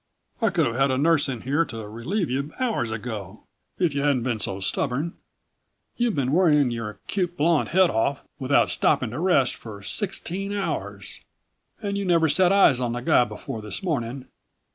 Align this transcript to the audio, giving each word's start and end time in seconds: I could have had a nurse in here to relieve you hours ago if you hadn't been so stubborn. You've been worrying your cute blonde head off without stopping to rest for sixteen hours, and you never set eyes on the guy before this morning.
I 0.41 0.49
could 0.49 0.65
have 0.65 0.77
had 0.77 0.89
a 0.89 0.97
nurse 0.97 1.29
in 1.29 1.41
here 1.41 1.63
to 1.65 1.87
relieve 1.87 2.27
you 2.27 2.51
hours 2.59 2.89
ago 2.89 3.43
if 3.77 3.93
you 3.93 4.01
hadn't 4.01 4.23
been 4.23 4.39
so 4.39 4.59
stubborn. 4.59 5.13
You've 5.95 6.15
been 6.15 6.31
worrying 6.31 6.71
your 6.71 6.97
cute 7.05 7.37
blonde 7.37 7.69
head 7.69 7.91
off 7.91 8.21
without 8.39 8.71
stopping 8.71 9.11
to 9.11 9.19
rest 9.19 9.53
for 9.53 9.83
sixteen 9.83 10.53
hours, 10.53 11.21
and 11.83 11.99
you 11.99 12.03
never 12.03 12.29
set 12.29 12.51
eyes 12.51 12.79
on 12.79 12.93
the 12.93 13.01
guy 13.03 13.25
before 13.25 13.61
this 13.61 13.83
morning. 13.83 14.25